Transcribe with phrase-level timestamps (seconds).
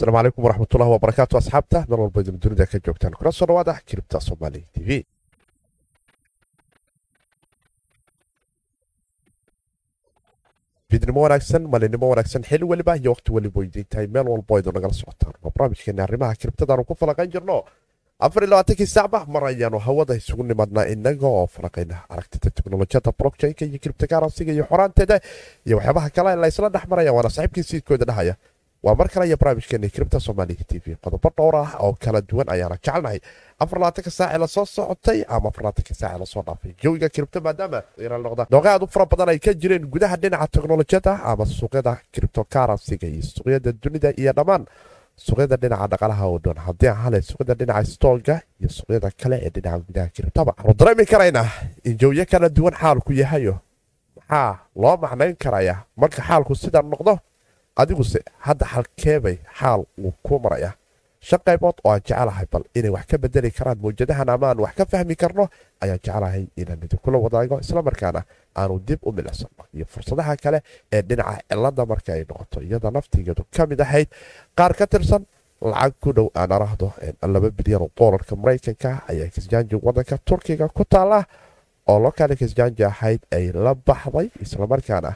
[0.00, 4.20] asalaamu calaykum waraxmatullahi wabarakaatu asxaabta meel walba idin dunida ka joogtaan kuna soo dhawaada kiribta
[4.28, 5.04] soomaali t v
[10.90, 15.34] fiidnimo wanaagsan malinimo wanaagsan xili weliba iyo waqti weliba idintahay meel walbo idin nagala socotaan
[15.42, 17.56] waa barnaamijkeena arrimaha kiribtadaanu ku falaqayn jirno
[18.26, 23.62] afar iyo labaatankii saacba mar ayaanu hawada isugu nimadnaa inaga oo falaqayna aragtida teknolojiyada blockchainka
[23.68, 25.16] iyo kiribtakaransiga iyo xoraanteeda
[25.66, 28.34] iyo waxyaabaha kale la isla dhex maraya waana saaxiibkii siidkooda dhahaya
[28.82, 32.48] waa mar kale iyo barnaamijkeena kiribta soomaaliya t v qodobo dhowr ah oo kala duwan
[32.48, 33.20] ayaana jecelnahay
[33.60, 37.82] afarlaatanka saace la soo socotay ama afarlaatanka saace la soo dhaafay jawiga kiribta maadaama
[38.50, 43.22] dooqa aad u fara badan ay ka jireen gudaha dhinaca teknolojiyada ama suuqyada kiribtokaransiga iyo
[43.22, 44.64] suuqyada dunida iyo dhammaan
[45.16, 46.56] suuqyada dhinaca dhaqalaha oo dhan.
[46.66, 51.04] Haddii aan hale suuqyada dhinaca stooga iyo suuqyada kale ee dhinaca gudaha kiribtaba waxaanu dareemi
[51.12, 51.48] karaynaa
[51.84, 53.54] in jawiyo kala duwan xaalku yahayo
[54.16, 57.18] maxaa loo macnayn karaya marka xaalku sidaa noqdo
[57.82, 60.72] adiguse hadda halkeebay xaal uu ku maraya.
[61.28, 64.72] Shan qaybood oo aan jecelahay bal inay wax ka bedeli karaan mawjadahan ama aan wax
[64.78, 65.44] ka fahmi karno
[65.84, 68.22] ayaan jecelahay inaan idinkula wadaago islamarkaana
[68.56, 70.58] aanu dib u milicsano iyo fursadaha kale
[70.92, 74.08] ee dhinaca cilada marka ay noqoto iyada naftigeedu ka mid ahayd
[74.58, 75.22] qaar ka tirsan
[75.60, 76.88] lacag ku dhow aan arahdo
[77.34, 81.18] laba bilyan oo doolarka maraykanka ayaa kisjaanji wadanka turkiga ku taala
[81.90, 85.10] oo lokaali kisjaanji ahayd ay la baxday islamarkaana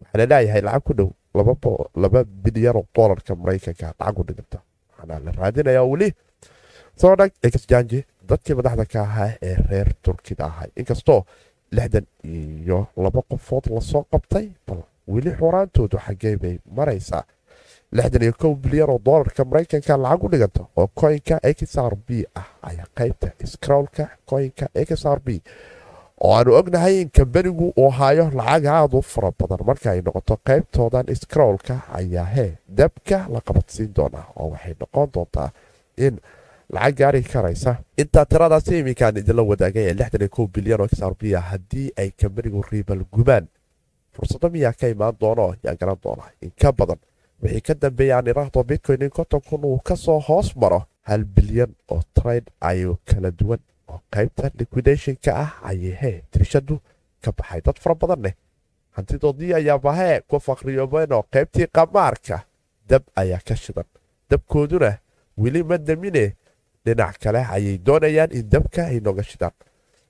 [0.00, 4.58] waxaa la leeyahay lacag ku dhow laba bilyan oo doolarka maraykanka lacag u dhiganta.
[4.90, 6.08] Waxaana la raadinaya weli.
[7.00, 7.30] Soo dhag
[8.28, 11.24] dadkii madaxda ka ahaa ee reer turkida ahay inkastoo
[11.72, 17.24] lixdan iyo laba qofood la soo qabtay bal weli xoraantoodu xaggee bay maraysaa.
[17.92, 22.46] Lixdan iyo kow bilyan oo doolarka maraykanka lacag u dhiganta oo koynka xr b ah
[22.62, 25.28] ayaa qaybta scrowlka koynka xr b
[26.24, 29.60] oo aanu ognahay in kambanigu uu hayo lacag aad u fara badan.
[29.66, 35.50] Marka ay noqoto qaybtoodan scrowlka ayaa hee dabka la qabadsiin doonaa oo waxay noqon doontaa
[35.96, 36.14] in
[36.74, 37.76] lacag gaari karaysa.
[38.02, 43.04] Intaa tiradaasi iminkaan idinla wadaagay ee bilyan oo xr b ah haddii ay kambanigu riibal
[43.12, 43.46] gubaan
[44.14, 45.54] fursado miyaa ka imaan doono?
[45.64, 46.98] Yaa garan doona in ka badan.
[47.42, 51.24] Wixii ka dambeeya aan iraahdo bitcoin in konton kun uu ka soo hoos maro hal
[51.24, 56.80] bilyan oo trade ayuu kala duwan oo qaybta liquidationka ah ayay hee tirshadu
[57.24, 57.60] ka baxay.
[57.66, 58.34] Dad fara badan leh
[58.96, 62.44] hantidoodii ayaaba hee ku faqriyoobeen oo qaybtii qamaarka.
[62.88, 63.84] Dab ayaa ka shidan.
[64.30, 64.92] Dabkooduna
[65.38, 66.34] weli ma damine
[66.84, 69.52] dhinac kale ayay doonayaan in dabka ay nooga shidaan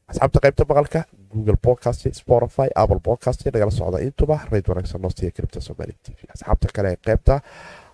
[0.08, 3.98] asxaabta qaybta maqalka google podcast spotify apple podcast nagala socda.
[4.00, 6.26] Intuba rayd wanaagsan noo siiya kiribta somaali t v.
[6.34, 7.40] Asxaabta kale qaybta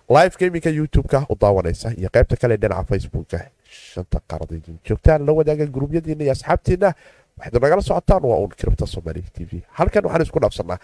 [0.09, 3.39] live gamingka youtube-ka u daawanaysa iyo qaybta kale dhinaca facebooka
[3.93, 6.89] shanta qaarad idin joogtaan la wadaaga gruubyadiina iyo asxaabtiina
[7.37, 10.79] waxayd nagala socotaan waa uun kiribta somaali t v halkan waxaan isku dhaafsanaa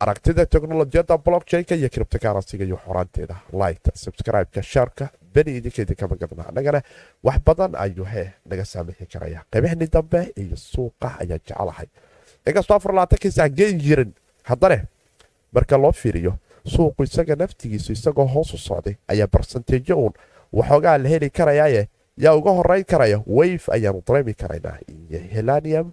[0.00, 6.80] aragtida teknolojiyada blockchainka iyo kiribtakaransiga iyo xoraanteeda light subscribe-ka shaarka beni idinkeydin kama gadna annagana
[7.26, 11.86] wax badan ayuu hee naga saamixi karaya qaybahni dambe iyo suuqa ayaa jecelahay
[12.46, 14.10] inkastoo afar labaatankii sac geen jirin
[14.50, 14.78] haddane
[15.54, 16.32] marka loo fiiriyo
[16.74, 20.12] suuqu isaga naftigiisu isagoo hoosu socday ayaa barsanteejo uun
[20.52, 25.92] waxoogaa la heli karayaaye yaa uga horeyn karaya wayf ayaanu dareemi karaynaa iyo helanium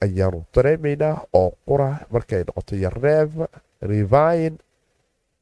[0.00, 3.32] ayaanu dareemaynaa oo qura markay noqoto iyo rev
[3.82, 4.56] revine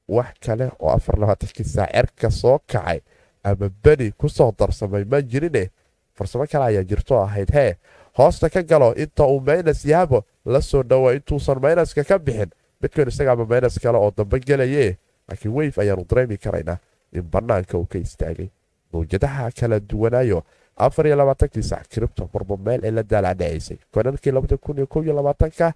[0.09, 3.01] wax kale oo afar labaatankii cerka soo kacay.
[3.45, 5.71] Ama beni ku soo darsamay ma jirine?
[6.15, 7.77] Farsamo kale ayaa jirto ahayd hee
[8.19, 12.51] hoosta ka galo inta uu maynas yaabo la soo dhawo intuusan maynaska ka bixin.
[12.81, 14.97] Bitcoin isagaama maynas kale oo dambe gelaye.
[15.29, 16.79] Laakiin wayf ayaanu dareemi karaynaa
[17.13, 18.49] in bannaanka uu ka istaagay
[18.93, 20.43] mawjadaha kala duwanaayo
[20.77, 25.03] afar iyo labaatankii sac kiribto marba meel ay la daalacdhacaysay konalkii labada kun iyo kow
[25.05, 25.75] iyo labaatanka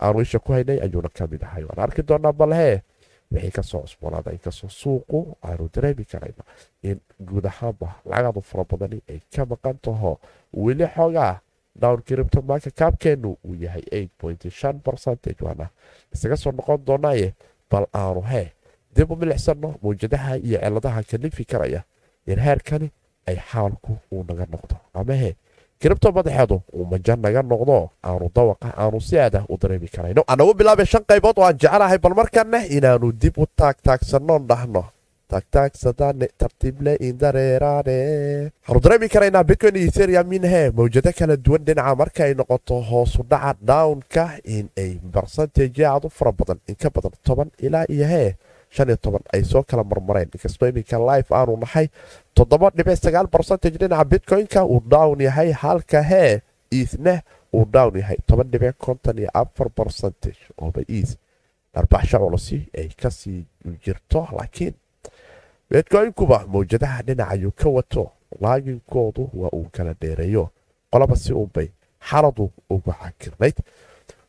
[0.00, 1.64] aanu isha ku haynay ayuuna ka mid ahay.
[1.64, 2.82] Waan arki doonaa balhee
[3.32, 6.42] wixii ka soo cusboonaada inkastoo suuqu aanu dareemi karayno
[6.82, 10.18] in guud ahaanba lacagaadu fara badani ay ka maqan taho.
[10.54, 11.40] Weli xoogaa
[11.76, 14.08] down kiribto maaka kaabkeennu uu yahay
[14.84, 15.68] percentage waana
[16.14, 17.34] isaga soo noqon doonaaye
[17.70, 18.52] bal aanu hee
[18.94, 21.82] dib u milicsano mawjadaha iyo ciladaha kalifi karaya
[22.32, 22.88] in heerkani
[23.28, 24.74] ay xaalku uu naga noqdo.
[24.94, 25.30] Ama he
[25.80, 27.76] kiribto madaxeedu uu maja naga noqdo
[28.08, 30.22] aanu dawaqa aanu si aada u dareemi karayno.
[30.32, 34.84] Anagu bilaabay shan qaybood oo aan jecelahay bal markana inaanu dib u taagtaagsanno dhahno
[35.32, 37.96] taagtaagsadane tartiible indareeraane
[38.68, 40.62] waxaanu dareemi karaynaa bitcoin iyo ethereum in he.
[40.76, 46.10] Mawjado kala duwan dhinaca marka ay noqoto hoosu dhaca downka in ay barsanteje aad u
[46.10, 48.30] fara badan in ka badan toban ilaa iyo hee
[48.70, 50.28] shan iyo toban ay soo kala marmareen.
[50.34, 51.88] Inkastoo iminka life aanu nahay
[52.34, 56.40] toddoba dhibic sagaal barcentage dhinaca bitcoin-ka uu down yahay halka hee
[56.72, 57.22] iithna
[57.54, 58.16] uu down yahay.
[58.26, 61.16] Toban dhibic konton iyo afar barcentage ooba iith
[61.74, 63.44] dharbaxsha culusi ay ka sii
[63.84, 64.74] jirto laakiin
[65.70, 68.10] bitcoynkuba mawjadaha dhinacayuu ka wato.
[68.40, 70.48] Laaginkoodu waa uu kala dheereeyo.
[70.92, 71.68] Qolaba si unbay
[72.00, 73.56] xaladu ugu cakirnayd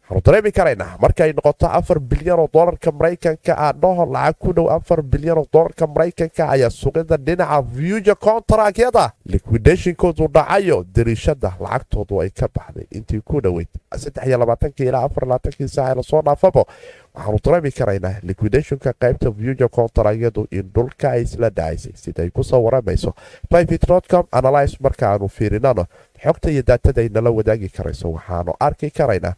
[0.09, 0.97] waxaanu dareemi karaynaa
[1.38, 5.88] noqoto afar bilyan oo dolarka maraykanka ah dhaho lacag ku dhow afar bilyan oo dolarka
[5.88, 13.41] maraykanka ayaa suuqyada dhinaca vuja contrakyada liquidationkoodu dhacayo dariishada lacagtoodu ay ka baxday intii ku
[13.41, 13.67] dhoweyd
[14.89, 15.06] ilaa
[15.95, 16.65] la soo dhaafabo.
[17.15, 22.62] Waxaanu dareemi karaynaa liquidationka qaybta vuja contrakyadu in dhulka ay isla dhacaysay siday ku soo
[22.65, 23.13] waramayso
[23.50, 25.85] private.com analyse markaaanu fiirinano
[26.23, 29.33] xogta iyo daatada ay nala wadaagi karayso waxaanu arki karaynaa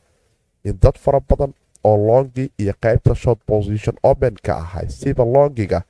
[0.64, 1.54] in dad fara badan
[1.84, 5.82] oo longi iyo qaybta short position openka ahay siba longiga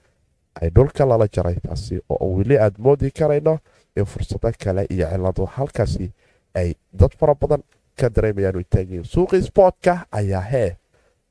[0.62, 3.60] ay dhulka lala jaray taasi oo weli aad moodi karayno
[3.98, 6.12] in fursado kale iyo cilado halkaasi
[6.56, 7.64] ay dad fara badan
[8.00, 10.76] ka dareemayaan taagiin suuqii sportka ayaa hee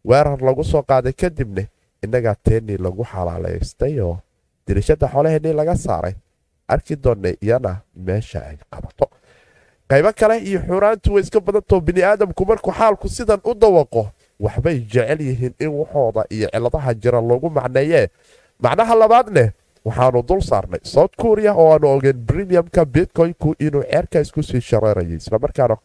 [0.09, 1.63] weerar lagu soo qaaday kadibna
[2.05, 4.19] innagaa teenii lagu xalaalaystay oo
[4.67, 6.15] dirishada xoolaheenii laga saaray
[6.69, 7.77] arki doonay iyana
[8.07, 9.07] meesha ay qabato
[9.91, 14.03] qaybo kale iyo xuuraantu way iska badantao biniaadamku markuu xaalku sidan u dawaqo
[14.41, 18.07] waxbay jecel yihiin in waxooda iyo ciladaha jira lagu macneeyee.
[18.63, 19.49] Macnaha labaadneh
[19.85, 20.81] waxaanu dul saarnay.
[20.85, 25.77] South korea oo aanu ogeen premiumka bitcoynku inuu ceerka isku sii shareerayay islamarkaana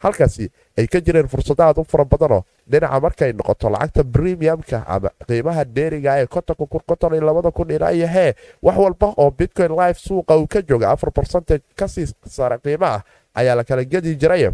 [0.00, 5.64] halkaasi ay ka jireen fursado u fara badanoo dhinaca markay noqoto lacagta premiumka ama qiimaha
[5.64, 10.90] dheeriga ee kun konton iyo hee wax walba oo bitcoin life suuqa uu ka jooga
[10.90, 13.02] afar percentage ka sii sare qiimaah
[13.34, 14.50] ayaa la kala gedi jiray.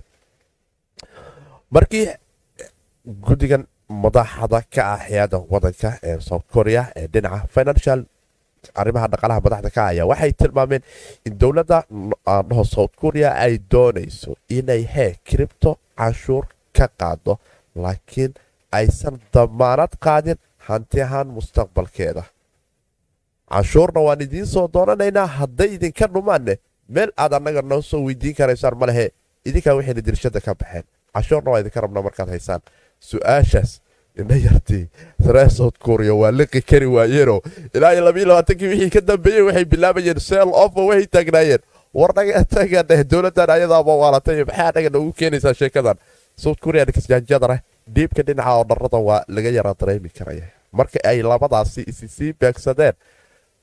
[1.71, 2.07] Markii
[3.27, 8.01] guddigan madaxda ka ah hay'ada wadanka ee south korea ee dhinaca financial
[8.81, 10.83] arrimaha dhaqaalaha madaxda ka ayaa waxay tilmaameen
[11.27, 11.79] in dowladda
[12.49, 16.45] dhaho south korea ay doonayso inay hee cripto canshuur
[16.77, 17.35] ka qaado
[17.83, 18.33] laakiin
[18.79, 20.39] aysan damaanad qaadin
[20.69, 22.23] hanti ahaan mustaqbalkeeda.
[23.53, 26.55] Canshuurna waan idiin soo doonanaynaa hadday idinka dhumaanne
[26.89, 29.07] meel aad annaga noo soo weydiin karaysaan ma lehe
[29.49, 30.85] idinkaa waxayna dirshada ka baxeen.
[31.15, 32.61] Cashuurna waa idinka rabnaa markaad haysaan.
[33.09, 33.71] Su'aashaas
[34.19, 34.85] ina yartii
[35.59, 37.41] south korea waa liqi kari waayeenoo
[37.75, 41.63] ilaa iyo labayo labaatankii wixii ka dambeeyey waxay bilaabayeen seel ofo waxay taagnaayeen.
[41.95, 45.97] War naga taga dheh dowladdan ayadaaba waalatay maxaa naga noogu keenaysaa sheekadan?
[46.37, 47.57] South korea nikasjaanjadana
[47.95, 52.93] dhiibka dhinaca oo dharrada waa laga yaraa dareemi karaya marka ay labadaasi isi sii beegsadeen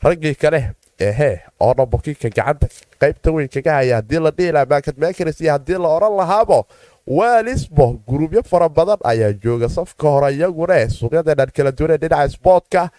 [0.04, 0.60] raggii kale
[1.00, 2.68] ehee oo dhambokiinka gacanta
[3.02, 6.66] qaybta weyn kaga haya haddii la dhihi lahaa maakad maakaris iyo haddii la odhan lahaabo
[7.08, 12.90] waalisbo gurubyo fara badan ayaa jooga safka hore iyaguna suuqyadeenaan kala duwanee dhinaca sboortka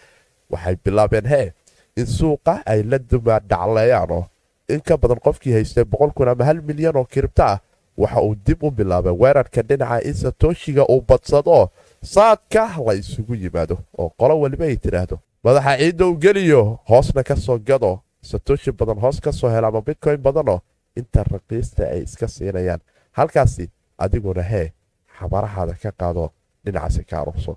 [0.51, 1.53] waxay bilaabeen hee
[1.97, 4.25] in suuqa ay la dumaadhacleeyaanoo
[4.69, 7.59] in ka badan qofkii haystay boqol kun ama hal milyan oo kiribto ah
[7.99, 9.13] waxa uu dib u bilaabay.
[9.13, 11.71] Weerarka dhinaca in satooshiga uu badsado
[12.05, 17.37] saadka la isugu yimaado oo qolo weliba ay tidhaahdo madaxa ciidda u geliyo hoosna ka
[17.37, 17.93] soo gado.
[18.23, 20.61] Satoshi badan hoos ka soo hela ama bitcoin badanoo
[20.97, 22.81] inta raqiista ay iska siinayaan.
[23.19, 24.73] Halkaasi adiguna hee
[25.19, 26.25] xabarahaada ka qaado
[26.65, 27.57] dhinacaasi ka arurso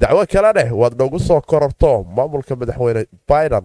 [0.00, 1.90] dacwo kaleneh waad noogu soo kororto.
[2.16, 3.64] Maamulka madaxweyne biden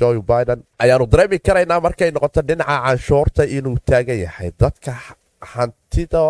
[0.00, 4.50] joe biden ayaanu dareemi karaynaa markay noqoto dhinaca canshuurta inuu taagan yahay.
[4.60, 4.92] Dadka
[5.54, 6.22] hantida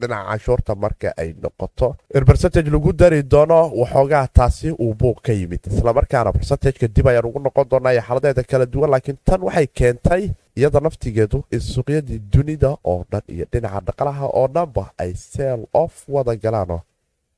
[0.00, 5.32] dhinaca canshuurta marka ay noqoto in bercentage lagu dari doono waxoogaa taasi uu buuq ka
[5.32, 9.66] yimid islamarkaana bercentageka dib ayaan ugu noqon doonaa iyo xaladeeda kala duwan laakiin tan waxay
[9.78, 10.22] keentay
[10.58, 15.92] iyada naftigeedu in suuqyadii dunida oo dhan iyo dhinaca dhaqalaha oo dhanba ay seel of
[16.08, 16.80] wada galaanoo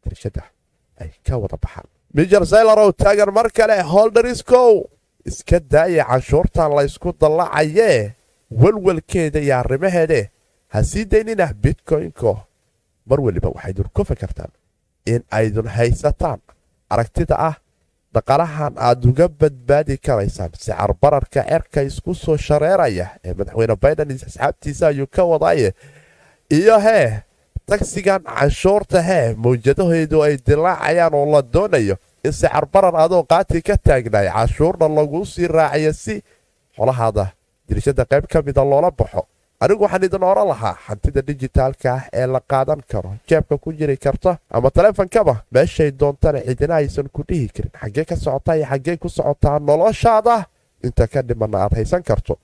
[0.05, 0.43] dirshada
[1.03, 4.73] ay ka wada baxaan mijer saylarow taagan mar kale holderiskow
[5.31, 8.13] iska daaya canshuurtan laysku dallacayee
[8.61, 10.21] welwelkeeda iyo arrimaheede
[10.73, 12.33] ha sii daynina bitcoynko
[13.11, 14.51] mar weliba waxaydun ku fakartaan
[15.13, 16.39] in aydun haysataan
[16.91, 17.55] aragtida ah
[18.15, 24.85] dhaqalahan aad uga badbaadi karaysaan sicar bararka cerka isku soo shareeraya ee madaxweyne biden asxaabtiisa
[24.91, 25.71] ayuu ka wadaaye.
[26.59, 27.23] Iyo hee
[27.69, 33.77] tagsigan canshuurta hee mawjadaheedu ay dilaacayaan oo la doonayo in sicar barar adoo qaati ka
[33.87, 36.15] taagnaay canshuurna laguu sii raaciyo si
[36.77, 37.25] xolahaada
[37.69, 39.23] dirishada qayb ka mida loola baxo
[39.61, 43.11] anigu waxaan idin oran lahaa hantida dijitaalka ah ee la qaadan karo.
[43.29, 47.73] Jeebka ku jiri karta ama taleefonkaba meeshay doontana cidina aysan ku dhihi karin.
[47.81, 50.37] Xaggee ka socotaa iyo xaggee ku socotaa noloshaada
[50.85, 52.39] inta ka dhimana aad haysan karto.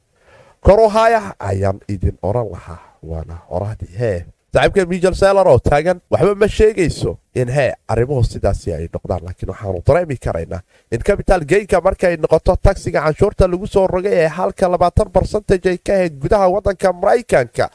[0.64, 6.48] Koruhaya ayaan idin oran lahaa waana orahdii hee saaxiibka mijel selar oo taagan waxba ma
[6.56, 10.60] sheegayso in hee arrimuhu sidaasi ay noqdaan laakiin waxaanu dareemi karaynaa
[10.94, 15.78] in capital geynka markay noqoto tagsiga canshuurta lagu soo rogay ee halka labaatan barcentage ay
[15.86, 17.66] ka ahayd gudaha wadanka maraykanka.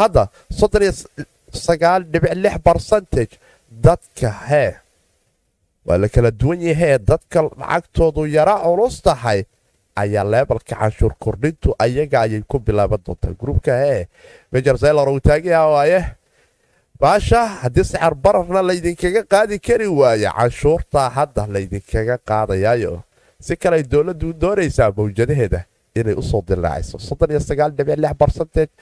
[0.00, 0.28] Hadda
[0.58, 0.92] soddon iyo
[1.66, 3.34] sagaal dhibic lix barcentage
[3.86, 4.72] dadka hee
[5.86, 9.40] waa la kala duwan yahee dadka lacagtoodu yara culus tahay
[10.02, 13.32] ayaa leebalka canshuur kordhintu ayaga ayay ku bilaaban doontaa.
[13.40, 14.06] Gruubka ee
[14.52, 16.00] major saylor uu taagayaa waaye
[17.00, 23.02] baasha haddii saxar bararna laydinkaga qaadi kari waayo canshuurtaa hadda laydinkaga qaadayaayo.
[23.40, 25.60] Si kale dowladdu doonaysaa mawjadaheeda
[25.94, 26.98] inay u soo dilaacayso
[28.20, 28.72] barcentage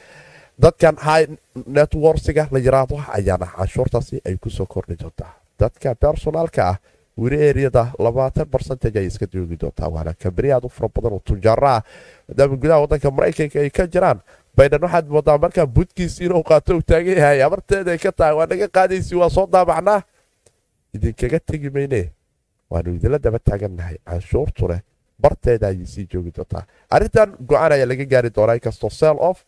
[0.62, 1.26] dadkan high
[1.66, 5.32] networksiga la yiraahdo ayaana canshuurtaasi ay ku soo kordhi doontaa.
[5.60, 6.76] Dadka bersonaalka ah
[7.16, 11.22] weli eriyada labaatan barcentage ay iska joogi doontaa waana kambani aad u fara badan oo
[11.24, 11.82] tujaaro ah
[12.28, 14.18] maadaama gudaha wadanka maraykanka ay ka jiraan
[14.56, 18.46] baydan waxaad moodaa markaa budkiisi inuu qaato uu taagan yahay abarteeda ay ka tahay waa
[18.50, 20.02] naga qaadaysi waa soo daabacnaa.
[20.94, 22.00] Idinkaga tegi mayne
[22.70, 24.78] waanu idinla daba taagannahay canshuurtune
[25.22, 26.62] barteeda ayay sii joogi doontaa.
[26.90, 29.38] Arrintan go'aan ayaa laga gaari doonaa inkastoo sell off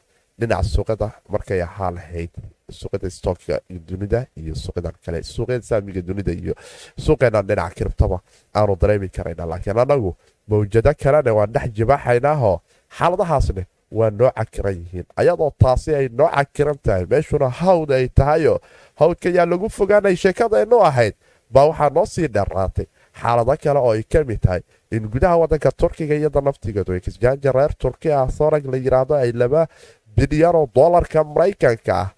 [0.41, 2.31] dhinaca suuqada markay ahaa lahayd
[2.73, 6.55] suuqada stookka dunida iyo suuqadan kale suuqyada saamiga dunida iyo
[6.99, 8.19] suuqeenan dhinaca kiribtaba
[8.55, 10.17] aanu dareemi karayna laakiin anagu
[10.49, 12.59] mawjado kalena waan dhex jibaaxaynaahoo
[12.99, 18.59] xaaladahaasne waa noo cakiran yihiin ayadoo taasi ay noo cakiran tahay meeshuna hawd ay tahayo
[18.99, 21.15] hawdka yaa lagu fogaanay sheekadaynu ahayd
[21.51, 22.87] baa waxaa noo sii dheeraatay
[23.21, 27.73] xaalado kale oo ay ka mid tahay in gudaha wadanka turkiga iyada naftigeedu ekisjaanja reer
[27.79, 29.69] turki ah sorag la yiraahdo ay laba
[30.17, 32.11] bilyanoo dolarka maraykanka ah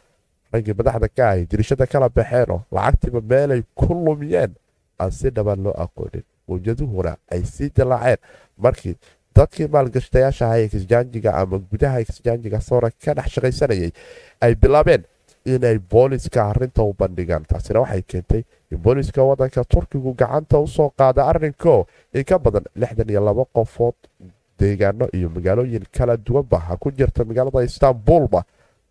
[0.52, 4.52] raggii madaxda ka ahay dirishada kala baxeenoo lacagtiiba meelay ku lumiyeen.
[5.00, 6.25] Aan si dhaban loo aqoonin.
[6.49, 8.19] Mawjaduhuna ay sii dilaaceen
[8.59, 8.95] markii
[9.37, 13.90] dadkii maalgashtayaasha ahaa ekisjaanjiga ama gudaha ekisjaanjiga soora ka dhex shaqaysanayay
[14.40, 15.05] ay bilaabeen
[15.45, 17.45] inay booliska arinta u bandhigaan.
[17.50, 22.64] Taasina waxay keentay in booliska wadanka turkigu gacanta u soo qaada arinko in ka badan
[22.75, 23.95] lixdan iyo labo qofood
[24.59, 28.43] deegaano iyo magaalooyin kala duwanba ha ku jirta magaalada istanbulba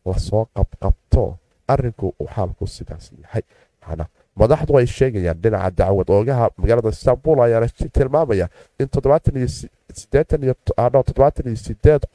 [0.06, 1.38] la soo qabqabto
[1.74, 3.44] arinku uu xaalku sidaas yahay.
[4.38, 8.48] Madaxdu ay sheegayaan dhinaca dacwad oogaha magaalada istanbul ayaana tilmaamaya
[8.80, 8.88] in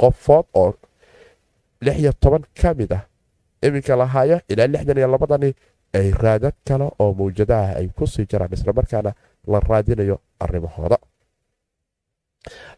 [0.02, 0.74] qofood oo
[2.60, 3.02] ka mid ah
[3.66, 5.50] iminka lahaayo ilaa lixdan iyo labadani
[5.98, 9.10] ay raadad kale oo mawjadaah ay ku sii jiraan islamarkaana
[9.52, 10.98] la raadinayo arimahooda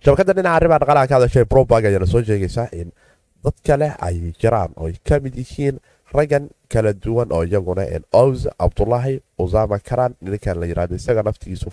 [0.04, 2.88] shabakada dhinaca arrimaha dhaqalaha ka hadashay brobag ayaana soo sheegaysaa in
[3.44, 5.76] dad kale ay jiraan oo ay ka mid yihiin
[6.16, 7.82] raggan kala duwan oo iyaguna
[8.20, 11.68] ows cabdulaahi usama karan ninkan la yiraahdo isaga naftigiisu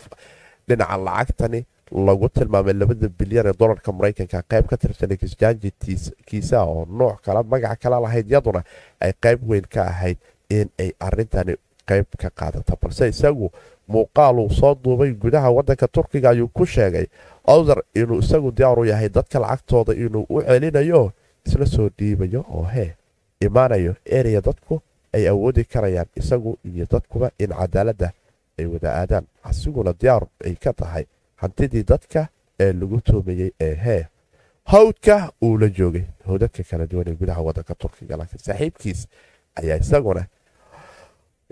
[0.67, 1.60] dhinaca lacagtani
[2.07, 7.79] lagu tilmaamay labada bilyan ee dolarka maraykanka qayb ka tirsan kisjaanjikiisa oo nooc kale magac
[7.83, 8.62] kala lahayd yaduna
[9.05, 10.17] ay qayb weyn ka ahayd
[10.50, 11.55] in ay arintani
[11.89, 13.48] qayb ka qaadata balse isagu
[13.93, 17.05] muuqaaluu soo duubay gudaha wadanka turkiga ayuu ku sheegay
[17.48, 21.12] owser inuu isagu diyaaru yahay dadka lacagtooda inuu u celinayo
[21.45, 22.89] isla soo dhiibayo oo hee
[23.41, 24.81] imaanayo ereya dadku
[25.13, 28.12] ay awoodi karayaan isagu iyo dadkuba in cadaaladda
[28.60, 29.25] ay wada aadaan.
[29.43, 31.05] Asiguna diyaar ay ka tahay
[31.41, 32.27] hantidii dadka
[32.60, 34.03] ee lagu toomayey ee hee
[34.65, 39.07] hawdka uu la joogay howdadka kala duwan ee gudaha wadanka turkiga laakiin saaxiibkiis
[39.55, 40.25] ayaa isaguna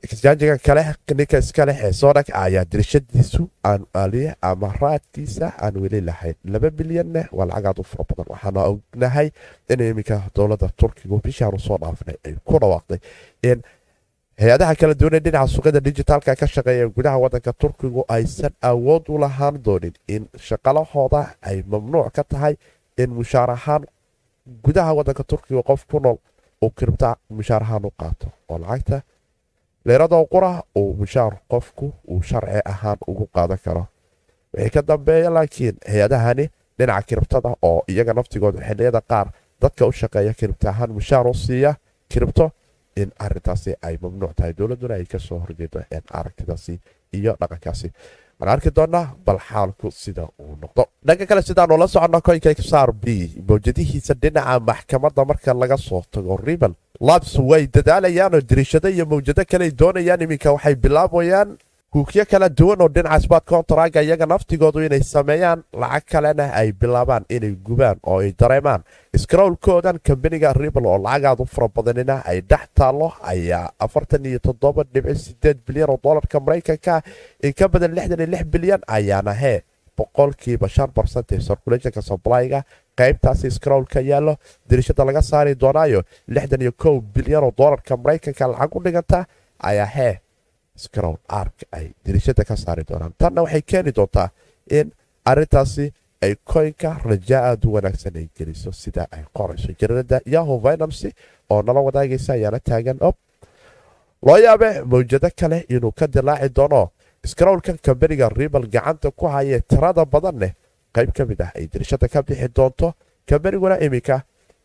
[0.04, 0.84] jaanjiga kale
[1.18, 6.36] ninka iskaleh ee soodhag ayaa dirishadiisu aan aliye ama raadkiisa aan weli lahayn.
[6.46, 8.26] Laba bilyanna waa lacagaad u fara badan.
[8.34, 9.32] Waxaana ognahay
[9.70, 13.00] in iminka dowladda turkigu bishaanu soo dhaafnay ay ku dhawaaqday
[14.42, 19.56] hay'adaha kala duwanee dhinaca suuqyada dijitaalka ka shaqeeya gudaha wadanka turkigu aysan awood u lahaan
[19.66, 22.56] doonin in shaqalahooda ay mamnuuc ka tahay
[22.98, 23.84] in mushaar ahaan
[24.64, 26.18] gudaha wadanka turkiga qof ku nool
[26.64, 28.28] uu kiribta mushaar ahaan u qaato.
[28.50, 29.02] Oo lacagta
[29.90, 33.84] leeradoo qura uu mushaar qofku uu sharci ahaan ugu qaadan karo.
[34.54, 36.46] Wixii ka dambeeya laakiin hay'adahani
[36.80, 39.28] dhinaca kiribtada oo iyaga naftigooda xiliyada qaar
[39.62, 41.72] dadka u shaqeeya kiribta ahaan mushaar u siiya
[42.12, 42.46] kiribto
[43.02, 44.54] in arintaasi ay mamnuuc tahay.
[44.58, 45.80] Dowladuna ay ka soo horjeedo
[46.20, 46.74] aragtidaasi
[47.18, 47.88] iyo dhaqankaasi.
[48.40, 50.84] Waan arki doonaa bal xaalku sida uu noqdo.
[51.08, 53.06] Dhanka kale sidaanu la socono koynka xr b
[53.48, 56.74] mawjadihiisa dhinaca maxkamadda marka laga soo tago ribal
[57.08, 61.58] labs way dadaalayaanoo diriishado iyo mawjado kale doonayaan iminka waxay bilaabayaan
[61.94, 67.24] kuukyo kala duwan oo dhinaca sbat kontraga iyaga naftigoodu inay sameeyaan lacag kalena ay bilaabaan
[67.30, 68.82] inay gubaan oo ay dareemaan.
[69.18, 73.72] Skrowlkoodan kambaniga ribal oo lacagaad u fara badanina ay dhex taallo ayaa
[75.66, 77.02] bilyan oo dolarka maraykanka
[77.44, 77.96] in ka badan
[78.54, 79.64] bilyan ayaana hee
[79.98, 82.02] boqolkiiba shan barcent ee circulationka
[83.00, 84.34] qaybtaasi scrowlka yaallo
[84.70, 86.02] dirishada laga saari doonaayo
[86.36, 89.20] lixdan iyo kow bilyan oo dolarka maraykanka lacag u dhiganta
[89.70, 90.14] ayaa hee
[90.84, 93.14] scrowl ark ay dirishada ka saari doonaan.
[93.22, 94.28] Tanna waxay keeni doontaa
[94.78, 94.92] in
[95.32, 95.86] arintaasi
[96.26, 101.10] ay koynka rajaa aad u wanaagsan ay geliso sida ay qorayso jaradada yaho vinamcy
[101.50, 102.98] oo nala wadaagaysa ayaana taagan.
[103.08, 103.16] Ob
[104.28, 106.82] loo yaabe mawjado kale inuu ka dilaaci doono
[107.32, 110.52] scrowlkan kambaniga ribal gacanta ku hayee tirada badanneh
[110.96, 112.94] qayb ka mid ah ay dirishada ka bixi doonto
[113.28, 114.22] kambaniguna iminka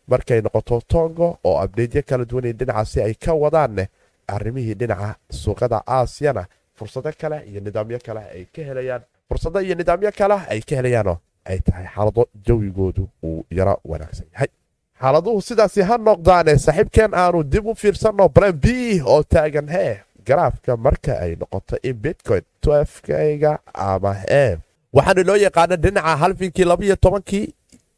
[0.07, 3.87] markay noqoto tongo oo abdeedyo kala duwan dhinacaasi ay ka wadaanne
[4.27, 6.45] arrimihii dhinaca suuqada aasiyana
[6.77, 11.17] fursado kale iyo nidaamyo kale ay ka helayaan fursado iyo nidaamyo kale ay ka helayaanoo
[11.45, 14.47] ay tahay xaalado jawigoodu uu yaro wanaagsan yahay.
[15.01, 18.65] Xaaladuhu sidaasi ha noqdaane saaxiibkeen aanu dib u fiirsanno plan b
[19.05, 19.93] oo taagan hee
[20.27, 24.57] garaafka marka ay noqoto in bitcoin twefkayga ama hee
[24.95, 27.45] waxaana loo yaqaana dhinaca halfinkii labaiyo tobankii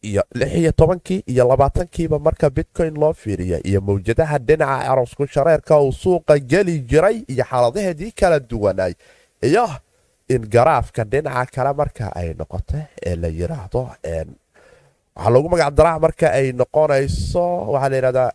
[0.10, 5.92] iyo lixiyo tobankii iyo labaatankiiba marka bitcoin loo fiiriya iyo mawjadaha dhinaca arosku shareerka uu
[5.92, 8.94] suuqa geli jiray iyo xaaladaheedii kala duwanay
[9.50, 9.66] iyo
[10.34, 13.82] in garaafka dhinaca kale marka ay noqoto ee la yiraahdo
[15.16, 18.32] waxaa loogu magac daraa marka ay noqonayso waxaa la yidhahdaa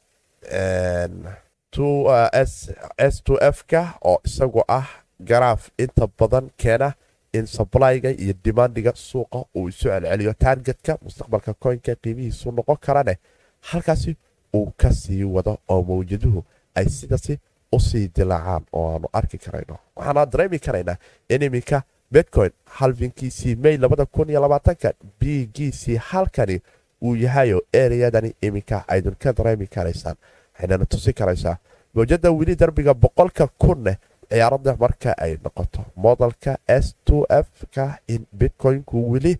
[3.10, 4.86] s to f ka oo isagu ah
[5.28, 6.88] garaaf inta badan keena
[7.32, 10.32] in sablyga iyo dimandiga suuqa uu isu celceliyo.
[10.34, 13.16] Taargetka mustaqbalka koynka qiimihiisu noqon karaneh
[13.60, 14.16] halkaasi
[14.54, 17.38] uu ka sii wado oo mawjaduhu ay sidasi
[17.72, 19.78] u sii dilaacaan oo aanu arki karayno.
[19.96, 20.96] Waxaana dareemi karaynaa
[21.28, 26.60] in iminka bitcoin halfinkiisii may ka bigiisii halkani
[27.02, 30.16] uu yahayo ereyadani iminka aydun ka dareemi karaysaan.
[30.52, 31.56] Waxaynana tusi karaysaa
[31.94, 33.96] mawjada weli darbiga boqolka kunne
[34.32, 35.84] ciyaarada marka ay noqoto.
[35.96, 36.94] Modalka s
[37.28, 39.36] f ka in bitcoinku weli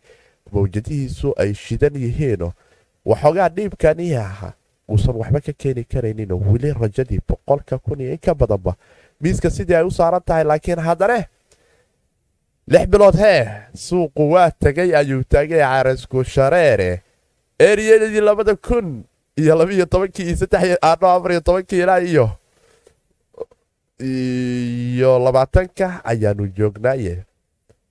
[0.52, 2.52] mawjadihiisu ay shidan yihiino
[3.06, 4.52] waxoogaa dhiibkanii aha.
[4.90, 8.74] Uusan waxba ka keeni karaynin weli rajadii boqolka kun iyo inka badanba.
[9.20, 11.26] Miiska sidii ay u saaran tahay laakiin haddane
[12.68, 17.00] lix bilood hee suuqu waa tegay ayuu taagay carasku shareere.
[17.58, 19.04] Eriyadii labada kun
[19.38, 22.30] iyo labaiyo tobankii iyo saddex ano afariyo tobankii ilaa iyo
[24.00, 27.24] iyo labaatanka ayaanu joognaaye.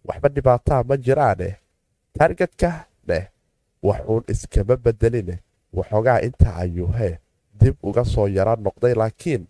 [0.06, 1.56] Waxba dhibaataa ma jiraane.
[2.18, 3.28] Taargetka neh
[3.84, 5.40] waxuun iskama bedeline.
[5.74, 7.18] Waxoogaa inta ayuu hee
[7.60, 9.46] dib uga soo yara noqday laakiin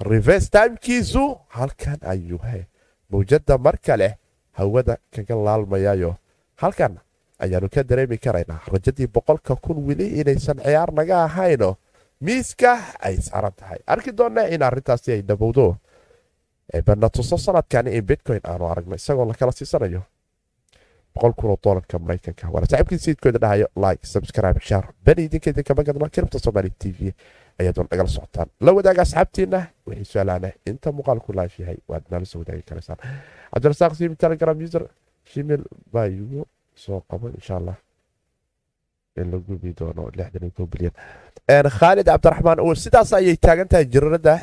[0.00, 2.66] reverse timekiisu halkan ayuu hee
[3.10, 4.18] mawjada mar kale
[4.52, 6.14] hawada kaga laalmayayo
[6.62, 6.98] halkan
[7.38, 11.76] ayaanu ka dareemi karaynaa rajadii boqolka kun weli inaysan ciyaar naga ahayno
[12.20, 13.78] miiska ay saaran tahay.
[13.86, 15.76] Arki doonna in arintaasi ay dhabowdo
[16.86, 20.02] bana tuso sanadkani in bitcoin aanu aragno isagoo lakala siisanayo
[21.14, 22.48] boqol kunoo dolarka maraykanka.
[22.52, 26.38] Waana saaxiibkii siidkooda dhahayo like subscribe share bani idinka idinka magadma kiribta
[31.58, 32.98] yahay waad nala soo wadaagi karaysaan.
[33.54, 34.16] Cabdirasaaq siimi
[35.92, 37.56] baa igu soo qaban insha
[39.20, 40.10] in la gubi doono
[40.72, 40.92] bilyan.
[41.78, 44.34] Khaalid cabdiraxmaan sidaas ayay taagan tahay jirarada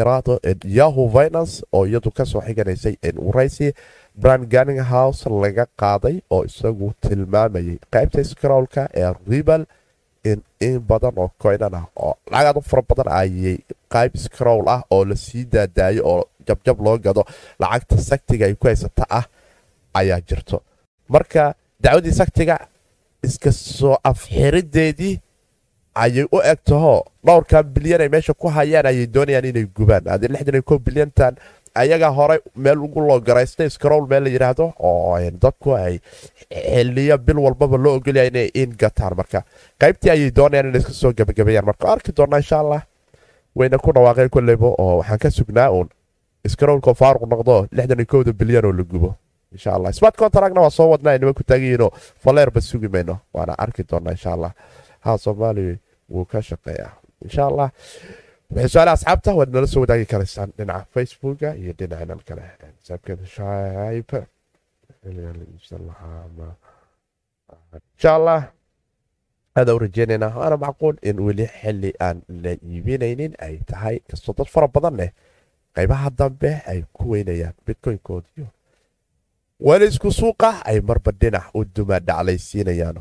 [0.00, 0.38] iraado
[0.78, 2.94] yahu finance oo iyadu ka soo xiganaysay
[3.28, 3.72] waraysi
[4.14, 9.64] brand ganning house laga qaaday oo isagu tilmaamayay qaybta scrowlka ee ribal
[10.24, 13.56] in badan oo koynan ah oo lacagaad u fara badan ayay
[13.94, 17.24] qayb scrowl ah oo la sii daadaayo oo jabjab loo gado
[17.60, 19.24] lacagta saktiga ay ku haysata ah
[19.94, 20.62] ayaa jirto.
[21.08, 22.56] Marka dacwadii saktiga
[23.28, 25.14] iska soo afxirideedii
[25.94, 26.58] ayay u eg
[27.26, 30.08] dhowrkan bilyan ay meesha ku hayaan ayay doonayaan inay gubaan.
[30.08, 31.36] Adi lixdan iyo ko bilyantan
[31.74, 33.68] ayaga hore meel ugu loo garaystay
[34.10, 35.98] meel la yidhaahdo oo dadku ay
[36.50, 39.42] xiliyo bil walbaba loo ogolaya inay in gataan marka.
[39.80, 41.92] Qaybtii ayay doonayaan inay iska soo gabagabeeyaan marka.
[41.92, 42.82] Arki doonaa insha allah
[43.56, 45.88] wayna ku dhawaaqeen kolleyba oo waxaan ka sugnaa uun
[46.48, 49.14] scrowlka faaruq noqdo lixdan iyo kowda bilyan oo la gubo
[49.56, 51.90] insha allah smart contractna waa soo wadnaa inama ku taagiyiinoo
[52.24, 54.52] faleerba sugi mayno waana arki doonaa insha allah
[55.04, 55.76] ha soomaaliya
[56.12, 56.92] wuu ka shaqeeyaa
[57.26, 57.68] insha allah
[58.54, 62.42] waxay su'aale asxaabta waad nala soo wadaagi karaysaan dhinaca facebooka iyo dhinacinan kale
[62.88, 63.22] saabkeeda
[67.96, 68.40] insha allah
[69.56, 74.48] aada u rajeynaynaa waana macquul in weli xili aan la iibinaynin ay tahay kastoo dad
[74.54, 75.10] fara badan leh
[75.76, 78.46] qaybaha dambe ay ku weynayaan bitcoinkoodiyo
[79.64, 82.98] walisku suuqa ay marba dhinac u duma dhaclaysiinayaan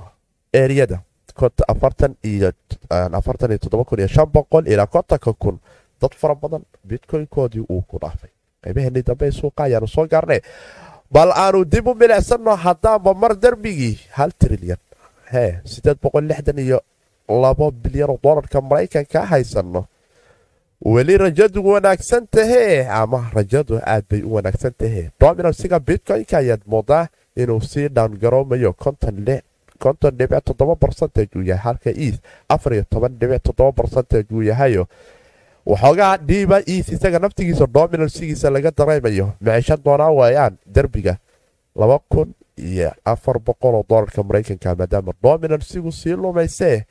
[4.35, 5.59] boqol ilaa kontonka kun
[6.01, 8.29] dad fara badan bitcoinkoodii uu ku dhaafay.
[8.63, 10.39] Qaybaheenii dambe suuqa ayaanu soo gaarnay.
[11.11, 14.79] Bal aanu dib u milicsano haddaanba mar darbigii hal trilyan.
[15.33, 16.79] Hee sideed boqol lixdan iyo
[17.29, 19.85] labo bilyan oo dolarka maraykanka haysano
[20.85, 27.07] weli rajadu wanaagsan tahee ama rajadu aad bay u wanaagsan tahee dominansiga bitcoinka ayaad moodaa
[27.35, 32.17] inuu sii dhaangaroomayo konton dhibic toddoba barcentage uu yahay halka eas
[32.49, 34.87] afar iyo toban dhibic toddoba barcentage uu yahayo.
[35.65, 39.31] Waxoogaa dhiiba iis isaga naftigiisa dominansigiisa laga dareemayo.
[39.41, 41.17] Maciisho doonaa waayaan derbiga
[41.75, 46.83] laba kun iyo afar boqoloo dolarka maraykanka maadaama dominansigu sii lumaysee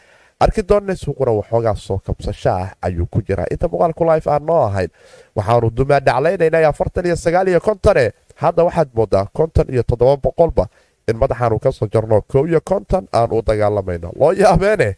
[0.44, 3.46] arki doonna suuquna waxoogaa soo kabsasho ah ayuu ku jiraa.
[3.54, 4.90] Inta muuqaalku life aan noo ahayn
[5.36, 8.04] waxaanu dumaa dhaclaynaynay afartan iyo sagaal iyo kontone
[8.42, 10.64] hadda waxaad moodaa konton iyo toddoba boqolba
[11.08, 14.88] in madaxaanu ka soo jarno kow iyo konton aan u dagaalamayno loo yaabeene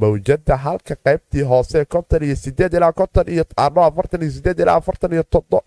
[0.00, 4.76] mawjada halka qaybtii hoose konton iyo sideed ilaa konton iyo ano afartan iyo sideed ilaa
[4.80, 5.58] afartan iyo todo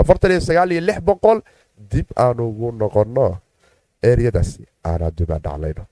[0.00, 1.40] afartan iyo sagaal iyo lix boqol
[1.90, 3.26] dib aan ugu noqonno.
[4.02, 5.84] Eryadaasi aanaa dumaa dhaclayno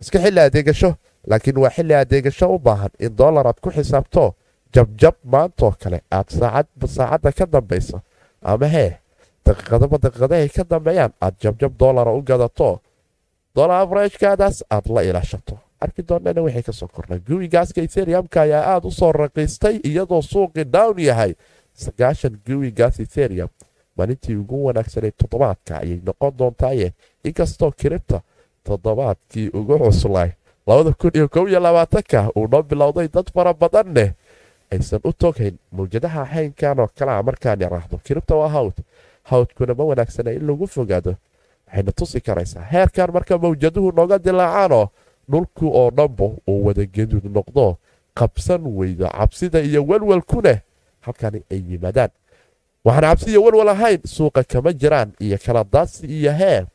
[0.00, 0.90] iska xilli adeegasho
[1.30, 4.34] laakiin waa xilli adeegasho u baahan in dollar aad ku xisaabto
[4.74, 6.00] jabjab maantoo kale.
[6.10, 6.28] Aad
[6.86, 8.00] saacadda ka dambayso
[8.42, 8.98] ama hee
[9.46, 12.80] daqiiqadaba daqiiqadahay ka dambeeyaan aad jabjab dollara u gadato
[13.54, 15.58] dolar afarejkaadaas aad la ilaashato.
[15.80, 20.64] Arki doonana waxay ka soo kornaa guwigaaska etheriumka ayaa aada u soo raqiistay iyadoo suuqii
[20.64, 21.34] down yahay.
[21.74, 23.48] Sagaashan guwigaas etherium
[23.96, 26.92] maalintii ugu wanaagsanay toddobaadka ayay noqon doontaaye
[27.24, 28.20] inkastoo kiribta
[28.64, 30.30] toddobaadkii ugu cuslay
[32.36, 34.12] uu noo bilowday dad fara badanneh
[34.72, 37.98] aysan u toghayn mawjadaha haynkan oo kalea markaan yaraahdo.
[38.04, 38.72] Kiribta waa hawd.
[39.22, 41.14] Hawdkuna ma wanaagsana in lagu fogaado.
[41.66, 44.88] Waxayna tusi karaysaa heerkan marka mawjaduhu nooga dilaacaanoo
[45.30, 47.76] dhulku oo dhanbo uu wadageduud noqdo
[48.14, 50.58] qabsan weydo cabsida iyo walwalkuneh
[51.00, 52.10] halkani ay yimaadaan.
[52.84, 56.66] Waxaan cabsi iyo walwal ahayn suuqa kama jiraan iyo kala daadsi iyo hee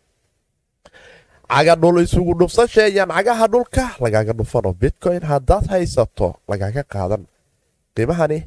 [1.50, 3.86] caga dhul isugu dhufsasheeyaan cagaha dhulka.
[4.04, 7.24] Lagaaga dhufano bitcoin haddaad haysato lagaaga qaadan.
[7.96, 8.40] Qiimahani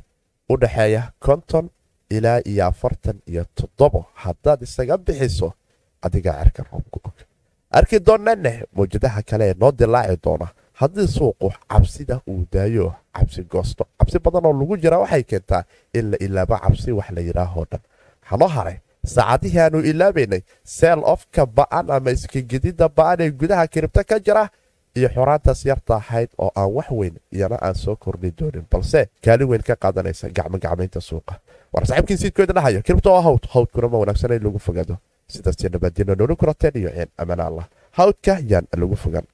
[0.50, 1.70] u dhaxeeya konton
[2.10, 4.00] ilaa iyo afartan iyo toddobo.
[4.14, 5.52] Haddaad isaga bixiso
[6.02, 7.16] adigaa cerka roobku og.
[7.70, 10.48] Arki doonaneh mawjadaha kale ee noo dilaaci doona.
[10.80, 13.84] Haddii suuqu cabsida uu daayo cabsi goosto.
[13.98, 15.62] Cabsi badan oo lagu jira waxay keentaa
[15.94, 17.80] in la ilaabo cabsi wax la yidhaahoo dhan.
[18.22, 18.76] Waxanoo haray
[19.16, 24.44] saacadihii aanu ilaabaynay seel ofka ba'an ama iskagedida ba'an ee gudaha kiribto ka jira
[24.98, 29.48] iyo xoraantaas yarta ahayd oo aan wax weyn iyana aan soo kordhi doonin balse kaalin
[29.50, 31.34] weyn ka qaadanaysa gacmogacmaynta suuqa.
[31.72, 34.96] War saaxiibkii siidkooda dhahayo kiribto oo hawd hawdkuna ma wanaagsan in lagu fogaado.
[35.32, 37.66] Sidaas nabadina nooli kurateen iyo ceen ammaan allah.
[37.98, 39.24] Hawdka yaan lagu fogan